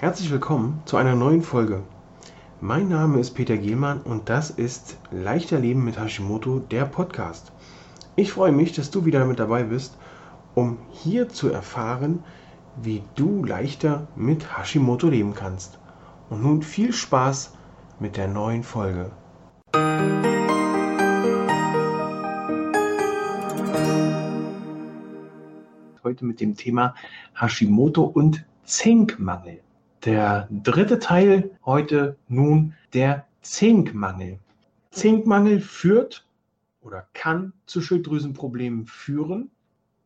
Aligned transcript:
Herzlich 0.00 0.30
willkommen 0.30 0.80
zu 0.84 0.96
einer 0.96 1.16
neuen 1.16 1.42
Folge. 1.42 1.82
Mein 2.60 2.88
Name 2.88 3.18
ist 3.18 3.32
Peter 3.32 3.56
Gielmann 3.56 4.00
und 4.00 4.28
das 4.28 4.48
ist 4.48 4.96
Leichter 5.10 5.58
Leben 5.58 5.84
mit 5.84 5.98
Hashimoto, 5.98 6.60
der 6.60 6.84
Podcast. 6.84 7.50
Ich 8.14 8.30
freue 8.30 8.52
mich, 8.52 8.72
dass 8.72 8.92
du 8.92 9.06
wieder 9.06 9.24
mit 9.24 9.40
dabei 9.40 9.64
bist, 9.64 9.98
um 10.54 10.78
hier 10.92 11.28
zu 11.28 11.50
erfahren, 11.50 12.22
wie 12.80 13.02
du 13.16 13.44
leichter 13.44 14.06
mit 14.14 14.56
Hashimoto 14.56 15.08
leben 15.08 15.34
kannst. 15.34 15.80
Und 16.30 16.44
nun 16.44 16.62
viel 16.62 16.92
Spaß 16.92 17.54
mit 17.98 18.16
der 18.16 18.28
neuen 18.28 18.62
Folge. 18.62 19.10
Heute 26.04 26.24
mit 26.24 26.40
dem 26.40 26.54
Thema 26.54 26.94
Hashimoto 27.34 28.04
und 28.04 28.46
Zinkmangel. 28.62 29.60
Der 30.04 30.46
dritte 30.50 31.00
Teil 31.00 31.50
heute 31.66 32.16
nun 32.28 32.74
der 32.94 33.26
Zinkmangel. 33.42 34.38
Zinkmangel 34.92 35.60
führt 35.60 36.24
oder 36.82 37.08
kann 37.14 37.52
zu 37.66 37.82
Schilddrüsenproblemen 37.82 38.86
führen. 38.86 39.50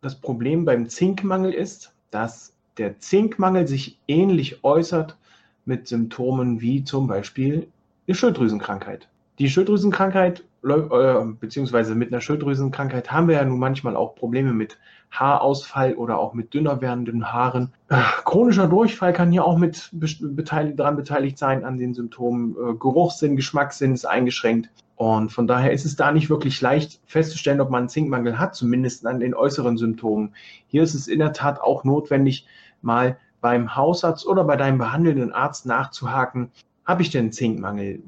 Das 0.01 0.19
Problem 0.19 0.65
beim 0.65 0.89
Zinkmangel 0.89 1.53
ist, 1.53 1.93
dass 2.11 2.55
der 2.79 3.01
Zinkmangel 3.01 3.69
sich 3.69 3.98
ähnlich 4.09 4.65
äußert 4.65 5.19
mit 5.67 5.87
Symptomen 5.89 6.62
wie 6.62 6.84
zum 6.84 7.06
Beispiel 7.06 7.69
eine 8.06 8.15
Schilddrüsenkrankheit. 8.15 9.09
Die 9.39 9.49
Schilddrüsenkrankheit, 9.49 10.45
äh, 10.65 11.25
beziehungsweise 11.41 11.95
mit 11.95 12.13
einer 12.13 12.21
Schilddrüsenkrankheit 12.21 13.11
haben 13.11 13.29
wir 13.29 13.37
ja 13.37 13.45
nun 13.45 13.59
manchmal 13.59 13.97
auch 13.97 14.15
Probleme 14.15 14.53
mit 14.53 14.79
Haarausfall 15.11 15.95
oder 15.95 16.19
auch 16.19 16.35
mit 16.35 16.55
dünner 16.55 16.81
werdenden 16.81 17.33
Haaren. 17.33 17.73
Äh, 17.89 17.97
chronischer 18.25 18.69
Durchfall 18.69 19.13
kann 19.13 19.31
hier 19.31 19.45
auch 19.45 19.59
mit 19.59 19.91
beteiligt, 19.93 20.79
daran 20.79 20.97
beteiligt 20.97 21.39
sein 21.39 21.65
an 21.65 21.79
den 21.79 21.95
Symptomen. 21.95 22.53
Äh, 22.53 22.75
Geruchssinn, 22.75 23.37
Geschmackssinn 23.37 23.95
ist 23.95 24.05
eingeschränkt. 24.05 24.71
Und 24.97 25.33
von 25.33 25.47
daher 25.47 25.73
ist 25.73 25.84
es 25.84 25.97
da 25.97 26.12
nicht 26.12 26.31
wirklich 26.31 26.61
leicht 26.61 27.01
festzustellen, 27.06 27.61
ob 27.61 27.71
man 27.71 27.81
einen 27.81 27.89
Zinkmangel 27.89 28.39
hat, 28.39 28.55
zumindest 28.55 29.06
an 29.06 29.21
den 29.21 29.34
äußeren 29.34 29.77
Symptomen. 29.77 30.34
Hier 30.69 30.83
ist 30.83 30.95
es 30.95 31.09
in 31.09 31.19
der 31.19 31.33
Tat 31.33 31.61
auch 31.61 31.84
notwendig, 31.84 32.47
mal 32.83 33.17
beim 33.41 33.75
Hausarzt 33.75 34.27
oder 34.27 34.45
bei 34.45 34.56
deinem 34.56 34.78
behandelnden 34.78 35.33
Arzt 35.33 35.67
nachzuhaken, 35.67 36.53
habe 36.84 37.03
ich 37.03 37.11
denn 37.11 37.33
Zinkmangel? 37.33 38.03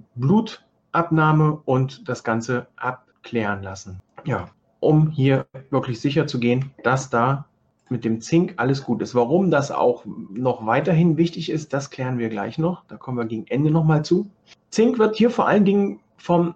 Blutabnahme 0.94 1.60
und 1.64 2.08
das 2.08 2.22
Ganze 2.22 2.68
abklären 2.76 3.62
lassen. 3.64 3.98
Ja, 4.24 4.48
um 4.78 5.10
hier 5.10 5.46
wirklich 5.70 6.00
sicher 6.00 6.28
zu 6.28 6.38
gehen, 6.38 6.70
dass 6.84 7.10
da 7.10 7.46
mit 7.88 8.04
dem 8.04 8.20
Zink 8.20 8.54
alles 8.56 8.84
gut 8.84 9.02
ist. 9.02 9.14
Warum 9.14 9.50
das 9.50 9.72
auch 9.72 10.04
noch 10.06 10.66
weiterhin 10.66 11.16
wichtig 11.16 11.50
ist, 11.50 11.72
das 11.72 11.90
klären 11.90 12.18
wir 12.18 12.28
gleich 12.28 12.58
noch. 12.58 12.84
Da 12.86 12.96
kommen 12.96 13.18
wir 13.18 13.24
gegen 13.24 13.46
Ende 13.48 13.70
nochmal 13.70 14.04
zu. 14.04 14.30
Zink 14.70 14.98
wird 14.98 15.16
hier 15.16 15.30
vor 15.30 15.48
allen 15.48 15.64
Dingen 15.64 16.00
vom 16.16 16.54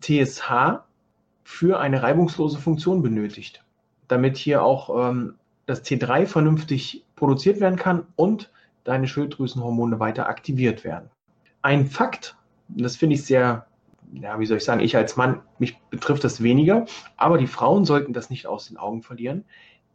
TSH 0.00 0.80
für 1.44 1.78
eine 1.78 2.02
reibungslose 2.02 2.58
Funktion 2.58 3.00
benötigt, 3.00 3.64
damit 4.08 4.36
hier 4.36 4.62
auch 4.62 5.10
ähm, 5.10 5.34
das 5.66 5.84
T3 5.84 6.26
vernünftig 6.26 7.04
produziert 7.14 7.60
werden 7.60 7.76
kann 7.78 8.06
und 8.16 8.50
deine 8.84 9.06
Schilddrüsenhormone 9.06 10.00
weiter 10.00 10.28
aktiviert 10.28 10.84
werden. 10.84 11.10
Ein 11.62 11.86
Fakt, 11.86 12.36
das 12.68 12.96
finde 12.96 13.14
ich 13.14 13.24
sehr, 13.24 13.67
ja, 14.12 14.38
wie 14.38 14.46
soll 14.46 14.58
ich 14.58 14.64
sagen, 14.64 14.80
ich 14.80 14.96
als 14.96 15.16
Mann, 15.16 15.42
mich 15.58 15.78
betrifft 15.90 16.24
das 16.24 16.42
weniger, 16.42 16.86
aber 17.16 17.38
die 17.38 17.46
Frauen 17.46 17.84
sollten 17.84 18.12
das 18.12 18.30
nicht 18.30 18.46
aus 18.46 18.68
den 18.68 18.76
Augen 18.76 19.02
verlieren, 19.02 19.44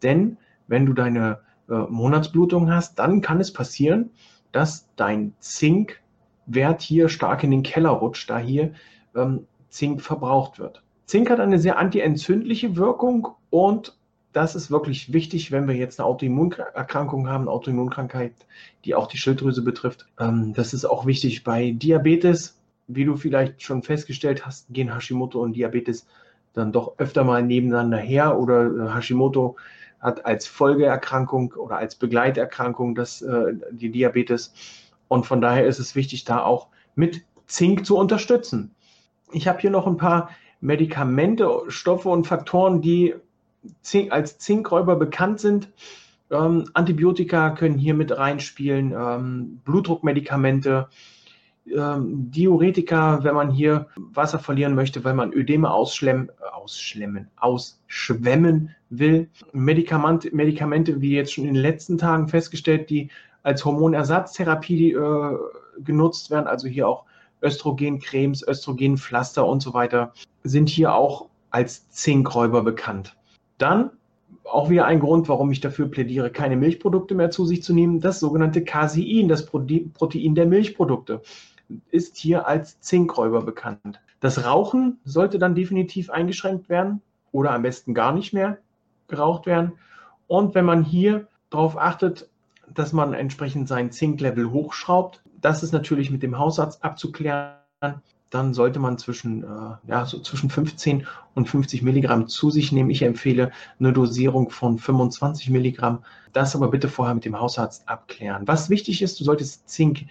denn 0.02 0.38
wenn 0.68 0.86
du 0.86 0.94
deine 0.94 1.40
äh, 1.70 1.74
Monatsblutung 1.74 2.72
hast, 2.72 3.00
dann 3.00 3.22
kann 3.22 3.40
es 3.40 3.54
passieren, 3.54 4.12
dass 4.52 4.90
dein 4.96 5.34
Zinkwert 5.40 6.82
hier 6.82 7.10
stark 7.10 7.44
in 7.44 7.52
den 7.52 7.64
Keller 7.64 7.90
rutscht, 7.90 8.30
da 8.30 8.38
hier 8.38 8.74
ähm, 9.16 9.48
Zink 9.70 10.02
verbraucht 10.02 10.60
wird. 10.60 10.84
Zink 11.06 11.30
hat 11.30 11.40
eine 11.40 11.60
sehr 11.60 11.78
antientzündliche 11.78 12.76
Wirkung 12.76 13.30
und 13.50 13.98
das 14.32 14.56
ist 14.56 14.72
wirklich 14.72 15.14
wichtig, 15.14 15.52
wenn 15.52 15.68
wir 15.68 15.76
jetzt 15.76 16.00
eine 16.00 16.08
Autoimmunerkrankung 16.08 17.28
haben, 17.28 17.44
eine 17.44 17.52
Autoimmunkrankheit, 17.52 18.34
die 18.84 18.96
auch 18.96 19.08
die 19.08 19.18
Schilddrüse 19.18 19.62
betrifft. 19.62 20.08
Ähm, 20.20 20.54
das 20.54 20.74
ist 20.74 20.86
auch 20.86 21.06
wichtig 21.06 21.44
bei 21.44 21.72
Diabetes. 21.72 22.60
Wie 22.88 23.06
du 23.06 23.16
vielleicht 23.16 23.62
schon 23.62 23.84
festgestellt 23.84 24.46
hast, 24.46 24.68
gehen 24.74 24.94
Hashimoto 24.94 25.42
und 25.42 25.54
Diabetes 25.54 26.08
dann 26.54 26.72
doch 26.72 26.98
öfter 26.98 27.24
mal 27.24 27.42
nebeneinander 27.42 27.98
her 27.98 28.38
oder 28.38 28.66
äh, 28.66 28.94
Hashimoto 28.94 29.56
hat 30.00 30.26
als 30.26 30.46
Folgeerkrankung 30.48 31.54
oder 31.54 31.78
als 31.78 31.96
Begleiterkrankung 31.96 32.94
das, 32.94 33.22
äh, 33.22 33.54
die 33.72 33.90
Diabetes. 33.90 34.54
Und 35.08 35.26
von 35.26 35.42
daher 35.42 35.66
ist 35.66 35.80
es 35.80 35.96
wichtig, 35.96 36.26
da 36.26 36.44
auch 36.44 36.68
mit 36.96 37.24
Zink 37.48 37.86
zu 37.86 37.98
unterstützen. 37.98 38.76
Ich 39.32 39.48
habe 39.48 39.60
hier 39.60 39.72
noch 39.72 39.88
ein 39.88 39.98
paar 39.98 40.30
Medikamente, 40.60 41.50
Stoffe 41.68 42.10
und 42.10 42.28
Faktoren, 42.28 42.82
die 42.82 43.16
Zink, 43.82 44.12
als 44.12 44.38
Zinkräuber 44.38 44.96
bekannt 44.96 45.40
sind. 45.40 45.70
Ähm, 46.32 46.66
Antibiotika 46.74 47.52
können 47.52 47.78
hier 47.78 47.94
mit 47.94 48.16
reinspielen, 48.16 48.94
ähm, 48.98 49.62
Blutdruckmedikamente, 49.66 50.90
ähm, 51.66 52.32
Diuretika, 52.32 53.24
wenn 53.24 53.36
man 53.36 53.52
hier 53.52 53.88
Wasser 53.96 54.40
verlieren 54.40 54.76
möchte, 54.76 55.04
weil 55.04 55.14
man 55.14 55.34
Ödeme 55.34 55.72
ausschlemmen, 55.72 56.30
ausschlemmen, 56.52 57.30
ausschwemmen 57.38 58.76
will. 58.90 59.30
Medikamente, 59.54 60.36
Medikamente, 60.36 61.02
wie 61.02 61.16
jetzt 61.16 61.34
schon 61.34 61.46
in 61.46 61.54
den 61.54 61.62
letzten 61.62 61.98
Tagen 61.98 62.28
festgestellt, 62.28 62.90
die 62.90 63.10
als 63.44 63.64
Hormonersatztherapie 63.66 64.94
äh, 64.94 65.38
genutzt 65.84 66.32
werden, 66.32 66.48
also 66.48 66.68
hier 66.68 66.88
auch 66.88 67.06
Östrogencremes, 67.42 68.48
Östrogenpflaster 68.48 69.46
und 69.46 69.62
so 69.62 69.74
weiter, 69.74 70.14
sind 70.44 70.70
hier 70.70 70.94
auch 70.94 71.28
als 71.50 71.90
Zinkräuber 71.90 72.64
bekannt. 72.64 73.16
Dann 73.58 73.92
auch 74.46 74.70
wieder 74.70 74.86
ein 74.86 75.00
Grund, 75.00 75.30
warum 75.30 75.52
ich 75.52 75.62
dafür 75.62 75.90
plädiere, 75.90 76.30
keine 76.30 76.56
Milchprodukte 76.56 77.16
mehr 77.16 77.32
zu 77.32 77.46
sich 77.46 77.64
zu 77.64 77.74
nehmen, 77.74 78.00
das 78.00 78.20
sogenannte 78.20 78.64
Casein, 78.64 79.28
das 79.28 79.46
Protein 79.46 80.36
der 80.36 80.46
Milchprodukte, 80.46 81.22
ist 81.92 82.18
hier 82.18 82.48
als 82.48 82.80
Zinkräuber 82.82 83.42
bekannt. 83.42 84.02
Das 84.20 84.46
Rauchen 84.46 85.00
sollte 85.04 85.40
dann 85.40 85.56
definitiv 85.56 86.10
eingeschränkt 86.10 86.70
werden 86.70 87.02
oder 87.32 87.52
am 87.52 87.64
besten 87.64 87.94
gar 87.94 88.14
nicht 88.14 88.34
mehr 88.34 88.58
geraucht 89.08 89.46
werden. 89.46 89.74
Und 90.28 90.56
wenn 90.56 90.66
man 90.66 90.84
hier 90.84 91.28
darauf 91.50 91.78
achtet, 91.78 92.30
dass 92.74 92.94
man 92.94 93.14
entsprechend 93.14 93.68
sein 93.68 93.92
Zinklevel 93.92 94.52
hochschraubt, 94.52 95.22
das 95.42 95.64
ist 95.64 95.74
natürlich 95.74 96.10
mit 96.10 96.24
dem 96.24 96.40
Hausarzt 96.40 96.84
abzuklären 96.84 97.56
dann 98.34 98.54
sollte 98.56 98.80
man 98.80 98.98
zwischen, 98.98 99.44
äh, 99.44 99.88
ja, 99.88 100.06
so 100.06 100.20
zwischen 100.20 100.50
15 100.50 101.06
und 101.36 101.48
50 101.48 101.84
Milligramm 101.84 102.28
zu 102.28 102.50
sich 102.50 102.72
nehmen. 102.72 102.90
Ich 102.90 103.04
empfehle 103.04 103.52
eine 103.80 103.94
Dosierung 103.94 104.50
von 104.50 104.80
25 104.80 105.52
Milligramm. 105.52 106.04
Das 106.32 106.56
aber 106.56 106.70
bitte 106.70 106.88
vorher 106.88 107.14
mit 107.14 107.26
dem 107.26 107.40
Hausarzt 107.40 107.88
abklären. 107.88 108.48
Was 108.48 108.72
wichtig 108.72 109.04
ist, 109.04 109.20
du 109.20 109.24
solltest 109.24 109.70
Zink 109.70 110.06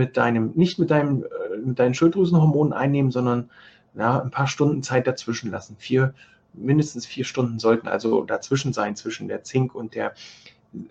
mit 0.00 0.16
deinem, 0.16 0.52
nicht 0.54 0.78
mit 0.78 0.90
deinem, 0.90 1.24
äh, 1.24 1.58
mit 1.58 1.78
deinen 1.78 1.92
Schilddrüsenhormonen 1.92 2.72
einnehmen, 2.72 3.10
sondern 3.10 3.50
ja, 3.94 4.18
ein 4.18 4.30
paar 4.30 4.46
Stunden 4.46 4.82
Zeit 4.82 5.06
dazwischen 5.06 5.50
lassen. 5.50 5.76
Vier, 5.78 6.14
mindestens 6.54 7.04
vier 7.04 7.26
Stunden 7.26 7.58
sollten 7.58 7.86
also 7.86 8.24
dazwischen 8.24 8.72
sein, 8.72 8.96
zwischen 8.96 9.28
der 9.28 9.44
Zink 9.44 9.74
und 9.74 9.94
der 9.94 10.14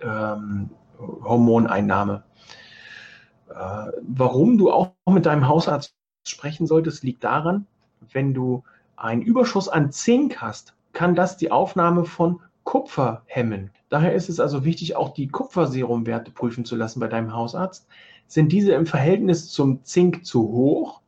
ähm, 0.02 0.70
Hormoneinnahme. 1.00 2.24
Äh, 3.50 3.92
warum 4.04 4.60
du 4.60 4.72
auch 4.72 4.94
mit 5.10 5.26
deinem 5.26 5.48
Hausarzt 5.48 5.96
sprechen 6.28 6.68
solltest, 6.68 7.04
liegt 7.04 7.24
daran, 7.24 7.66
wenn 8.12 8.36
du 8.36 8.64
einen 8.96 9.24
Überschuss 9.24 9.70
an 9.70 9.92
Zink 9.92 10.40
hast, 10.40 10.76
kann 10.94 11.16
das 11.16 11.36
die 11.36 11.50
Aufnahme 11.50 12.06
von 12.06 12.42
Kupfer 12.70 13.24
hemmen. 13.26 13.72
Daher 13.90 14.14
ist 14.14 14.30
es 14.30 14.40
also 14.40 14.64
wichtig, 14.64 14.96
auch 14.96 15.10
die 15.10 15.28
Kupferserumwerte 15.28 16.30
prüfen 16.30 16.66
zu 16.66 16.76
lassen 16.76 17.00
bei 17.00 17.08
deinem 17.08 17.34
Hausarzt. 17.34 17.88
Sind 18.28 18.52
diese 18.52 18.74
im 18.74 18.86
Verhältnis 18.86 19.50
zum 19.50 19.84
Zink 19.84 20.24
zu 20.24 20.44
hoch, 20.44 21.02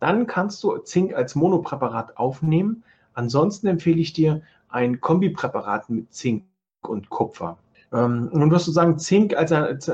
dann 0.00 0.26
kannst 0.26 0.64
du 0.64 0.76
Zink 0.78 1.14
als 1.14 1.36
Monopräparat 1.36 2.16
aufnehmen. 2.16 2.82
Ansonsten 3.12 3.68
empfehle 3.68 4.00
ich 4.00 4.12
dir 4.12 4.42
ein 4.68 5.00
Kombipräparat 5.00 5.88
mit 5.88 6.12
Zink 6.12 6.46
und 6.82 7.10
Kupfer. 7.10 7.58
Ähm, 7.92 8.28
nun 8.32 8.50
wirst 8.50 8.66
du 8.66 8.72
sagen, 8.72 8.98
Zink 8.98 9.36
als, 9.36 9.52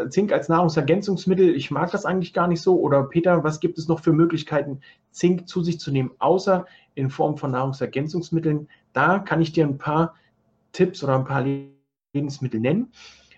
Zink 0.08 0.32
als 0.32 0.48
Nahrungsergänzungsmittel, 0.48 1.54
ich 1.54 1.70
mag 1.70 1.90
das 1.90 2.06
eigentlich 2.06 2.32
gar 2.32 2.48
nicht 2.48 2.62
so. 2.62 2.80
Oder 2.80 3.02
Peter, 3.02 3.44
was 3.44 3.60
gibt 3.60 3.76
es 3.76 3.88
noch 3.88 4.00
für 4.00 4.14
Möglichkeiten, 4.14 4.80
Zink 5.10 5.46
zu 5.46 5.62
sich 5.62 5.78
zu 5.80 5.90
nehmen, 5.90 6.12
außer 6.18 6.64
in 6.94 7.10
Form 7.10 7.36
von 7.36 7.50
Nahrungsergänzungsmitteln? 7.50 8.68
Da 8.94 9.18
kann 9.18 9.42
ich 9.42 9.52
dir 9.52 9.66
ein 9.66 9.76
paar 9.76 10.14
Tipps 10.72 11.02
oder 11.02 11.16
ein 11.16 11.24
paar 11.24 11.44
Lebensmittel 12.12 12.60
nennen. 12.60 12.92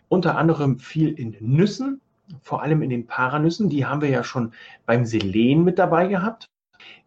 Unter 0.08 0.36
anderem 0.36 0.78
viel 0.78 1.12
in 1.12 1.36
Nüssen, 1.40 2.00
vor 2.42 2.62
allem 2.62 2.82
in 2.82 2.90
den 2.90 3.06
Paranüssen. 3.06 3.68
Die 3.68 3.86
haben 3.86 4.00
wir 4.00 4.10
ja 4.10 4.24
schon 4.24 4.52
beim 4.86 5.04
Selen 5.04 5.64
mit 5.64 5.78
dabei 5.78 6.06
gehabt. 6.06 6.50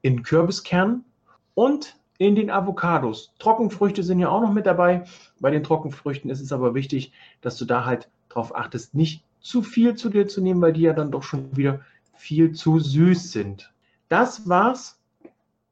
In 0.01 0.24
Kürbiskernen 0.24 1.04
und 1.54 1.98
in 2.18 2.36
den 2.36 2.50
Avocados. 2.50 3.33
Trockenfrüchte 3.39 4.04
sind 4.04 4.19
ja 4.19 4.30
auch 4.30 4.42
noch 4.42 4.54
mit 4.54 4.66
dabei. 4.66 5.04
Bei 5.39 5.51
den 5.51 5.63
Trockenfrüchten 5.63 6.30
ist 6.30 6.42
es 6.42 6.51
aber 6.51 6.74
wichtig, 6.74 7.12
dass 7.42 7.57
du 7.57 7.66
da 7.66 7.86
halt 7.86 8.10
darauf 8.30 8.56
achtest, 8.56 8.94
nicht 8.95 9.24
zu 9.42 9.62
viel 9.62 9.95
zu 9.95 10.10
dir 10.10 10.28
zu 10.28 10.42
nehmen, 10.42 10.62
weil 10.62 10.74
die 10.74 10.81
ja 10.81 10.94
dann 10.94 11.12
doch 11.12 11.24
schon 11.24 11.56
wieder 11.56 11.81
viel 12.16 12.54
zu 12.54 12.80
süß 12.80 13.31
sind. 13.31 13.71
Das 14.07 14.48
war's 14.48 15.00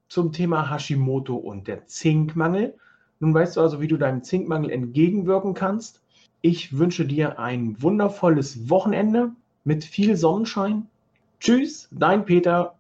zum 0.10 0.32
Thema 0.32 0.70
Hashimoto 0.70 1.36
und 1.36 1.68
der 1.68 1.88
Zinkmangel. 1.88 2.76
Nun 3.24 3.34
weißt 3.34 3.56
du 3.56 3.62
also, 3.62 3.80
wie 3.80 3.88
du 3.88 3.96
deinem 3.96 4.22
Zinkmangel 4.22 4.70
entgegenwirken 4.70 5.54
kannst. 5.54 6.02
Ich 6.42 6.78
wünsche 6.78 7.06
dir 7.06 7.40
ein 7.40 7.82
wundervolles 7.82 8.70
Wochenende 8.70 9.32
mit 9.64 9.86
viel 9.86 10.18
Sonnenschein. 10.18 10.88
Tschüss, 11.40 11.88
dein 11.92 12.26
Peter. 12.26 12.76